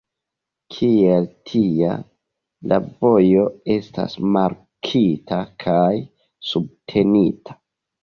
[0.77, 1.91] Kiel tia,
[2.73, 3.45] la vojo
[3.77, 5.87] estas markita kaj
[6.55, 7.61] subtenita.